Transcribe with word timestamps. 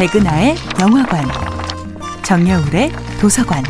백은하의 0.00 0.54
영화관, 0.80 1.26
정여울의 2.22 2.90
도서관. 3.20 3.62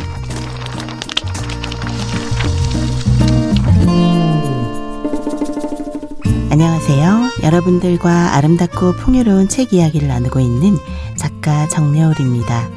안녕하세요. 6.49 7.31
여러분들과 7.43 8.35
아름답고 8.35 8.93
풍요로운 8.93 9.49
책 9.49 9.73
이야기를 9.73 10.07
나누고 10.07 10.39
있는 10.39 10.77
작가 11.17 11.67
정여울입니다. 11.67 12.69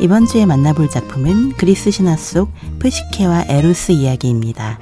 이번 0.00 0.24
주에 0.24 0.46
만나볼 0.46 0.88
작품은 0.88 1.58
그리스 1.58 1.90
신화 1.90 2.16
속 2.16 2.50
프시케와 2.78 3.44
에로스 3.48 3.92
이야기입니다. 3.92 4.78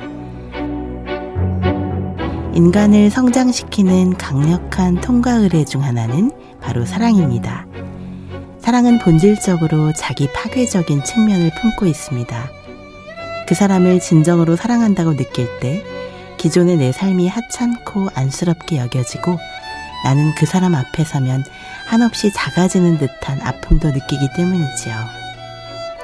인간을 2.54 3.10
성장시키는 3.10 4.16
강력한 4.16 5.00
통과 5.00 5.32
의례 5.32 5.64
중 5.64 5.82
하나는 5.82 6.30
바로 6.60 6.86
사랑입니다. 6.86 7.66
사랑은 8.66 8.98
본질적으로 8.98 9.92
자기 9.92 10.28
파괴적인 10.32 11.04
측면을 11.04 11.52
품고 11.60 11.86
있습니다. 11.86 12.50
그 13.46 13.54
사람을 13.54 14.00
진정으로 14.00 14.56
사랑한다고 14.56 15.14
느낄 15.14 15.46
때 15.60 15.84
기존의 16.36 16.78
내 16.78 16.90
삶이 16.90 17.28
하찮고 17.28 18.08
안쓰럽게 18.12 18.78
여겨지고 18.78 19.38
나는 20.02 20.34
그 20.34 20.46
사람 20.46 20.74
앞에 20.74 21.04
서면 21.04 21.44
한없이 21.86 22.32
작아지는 22.32 22.98
듯한 22.98 23.40
아픔도 23.40 23.92
느끼기 23.92 24.30
때문이지요. 24.34 24.96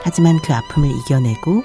하지만 0.05 0.39
그 0.45 0.55
아픔을 0.55 0.89
이겨내고 0.89 1.65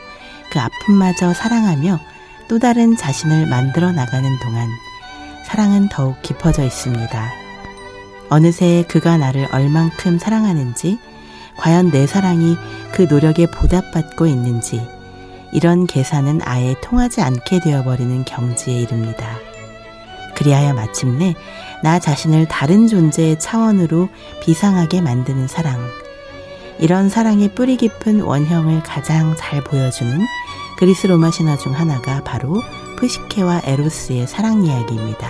그 0.52 0.60
아픔마저 0.60 1.32
사랑하며 1.32 2.00
또 2.48 2.58
다른 2.58 2.98
자신을 2.98 3.46
만들어 3.46 3.92
나가는 3.92 4.40
동안 4.40 4.68
사랑은 5.46 5.90
더욱 5.90 6.20
깊어져 6.24 6.64
있습니다. 6.64 7.47
어느새 8.30 8.84
그가 8.88 9.18
나를 9.18 9.48
얼만큼 9.52 10.20
사랑하는지, 10.20 11.00
과연 11.58 11.92
내 11.92 12.06
사랑이 12.06 12.56
그 12.92 13.04
노력에 13.04 13.48
보답받고 13.48 14.28
있는지, 14.28 14.82
이런 15.52 15.88
계산은 15.88 16.42
아예 16.44 16.76
통하지 16.82 17.22
않게 17.22 17.62
되어버리는 17.62 18.26
경지에 18.26 18.82
이릅니다. 18.82 19.38
그리하여 20.36 20.74
마침내 20.74 21.36
나 21.82 22.00
자신을 22.00 22.48
다른 22.48 22.88
존재의 22.88 23.40
차원으로 23.40 24.10
비상하게 24.42 25.02
만드는 25.02 25.48
사랑. 25.48 25.80
이런 26.80 27.10
사랑의 27.10 27.56
뿌리 27.56 27.76
깊은 27.76 28.22
원형을 28.22 28.84
가장 28.84 29.36
잘 29.36 29.64
보여주는 29.64 30.20
그리스 30.78 31.08
로마 31.08 31.32
신화 31.32 31.58
중 31.58 31.74
하나가 31.74 32.24
바로 32.24 32.62
푸시케와 33.00 33.62
에로스의 33.64 34.28
사랑 34.28 34.64
이야기입니다. 34.64 35.28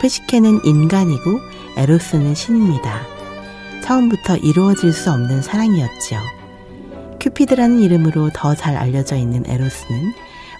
푸시케는 0.00 0.60
인간이고 0.64 1.40
에로스는 1.76 2.34
신입니다. 2.34 3.00
처음부터 3.82 4.36
이루어질 4.36 4.92
수 4.92 5.10
없는 5.10 5.42
사랑이었지요. 5.42 6.20
큐피드라는 7.20 7.80
이름으로 7.80 8.30
더 8.34 8.54
잘 8.54 8.76
알려져 8.76 9.16
있는 9.16 9.44
에로스는 9.46 10.12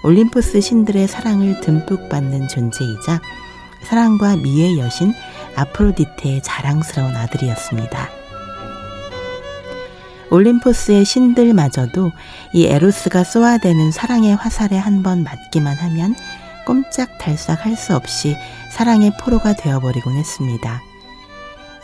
올림포스 0.02 0.60
신들의 0.60 1.08
사랑을 1.08 1.60
듬뿍 1.60 2.08
받는 2.08 2.48
존재이자 2.48 3.20
사랑과 3.84 4.36
미의 4.36 4.78
여신 4.78 5.12
아프로디테의 5.56 6.42
자랑스러운 6.42 7.14
아들이었습니다. 7.14 8.08
올림포스의 10.30 11.04
신들마저도 11.04 12.10
이 12.54 12.64
에로스가 12.66 13.24
쏘아대는 13.24 13.92
사랑의 13.92 14.34
화살에 14.36 14.76
한 14.76 15.02
번 15.02 15.22
맞기만 15.22 15.76
하면 15.76 16.14
꼼짝 16.66 17.18
달싹 17.18 17.64
할 17.64 17.76
수 17.76 17.94
없이 17.94 18.36
사랑의 18.72 19.12
포로가 19.20 19.52
되어버리곤 19.54 20.14
했습니다. 20.14 20.82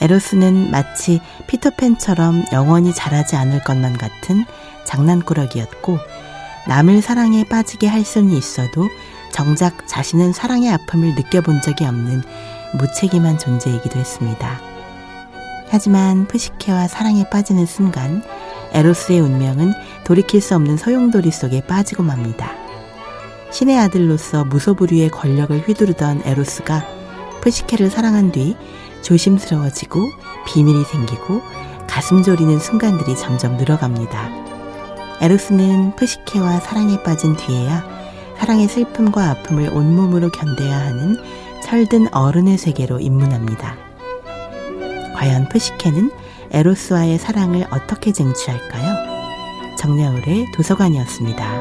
에로스는 0.01 0.71
마치 0.71 1.21
피터팬처럼 1.47 2.45
영원히 2.53 2.95
자라지 2.95 3.37
않을 3.37 3.63
것만 3.65 3.99
같은 3.99 4.45
장난꾸러기였고 4.85 5.99
남을 6.69 7.03
사랑에 7.03 7.45
빠지게 7.45 7.87
할 7.87 8.05
수는 8.05 8.33
있어도 8.33 8.89
정작 9.33 9.87
자신은 9.87 10.33
사랑의 10.33 10.71
아픔을 10.73 11.15
느껴본 11.15 11.63
적이 11.63 11.87
없는 11.87 12.23
무책임한 12.79 13.39
존재이기도 13.39 13.99
했습니다. 13.99 14.61
하지만 15.69 16.27
푸시케와 16.27 16.89
사랑에 16.89 17.25
빠지는 17.31 17.65
순간 17.67 18.23
에로스의 18.73 19.21
운명은 19.21 19.73
돌이킬 20.05 20.41
수 20.41 20.55
없는 20.57 20.77
소용돌이 20.77 21.31
속에 21.31 21.61
빠지고 21.63 22.03
맙니다. 22.03 22.53
신의 23.53 23.79
아들로서 23.79 24.45
무소불위의 24.45 25.11
권력을 25.11 25.57
휘두르던 25.61 26.23
에로스가 26.25 26.85
푸시케를 27.41 27.91
사랑한 27.91 28.33
뒤 28.33 28.57
조심스러워지고 29.03 30.11
비밀이 30.47 30.85
생기고 30.85 31.43
가슴 31.87 32.23
졸이는 32.23 32.59
순간들이 32.59 33.17
점점 33.17 33.57
늘어갑니다. 33.57 34.31
에로스는 35.21 35.97
푸시케와 35.97 36.61
사랑에 36.61 37.03
빠진 37.03 37.37
뒤에야 37.37 37.85
사랑의 38.39 38.69
슬픔과 38.69 39.31
아픔을 39.31 39.69
온몸으로 39.69 40.31
견뎌야 40.31 40.79
하는 40.79 41.17
철든 41.63 42.15
어른의 42.15 42.57
세계로 42.57 43.01
입문합니다. 43.01 43.77
과연 45.15 45.49
푸시케는 45.51 46.11
에로스와의 46.51 47.19
사랑을 47.19 47.67
어떻게 47.71 48.13
쟁취할까요? 48.13 49.77
정야울의 49.77 50.47
도서관이었습니다. 50.57 51.60